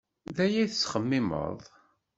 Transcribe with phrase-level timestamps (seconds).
[0.35, 1.59] D aya ay tettxemmimeḍ.